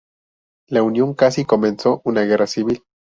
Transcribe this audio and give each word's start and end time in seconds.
La 0.67 0.81
unión 0.81 1.13
casi 1.13 1.45
comenzó 1.45 2.01
una 2.05 2.23
guerra 2.23 2.47
civil. 2.47 2.81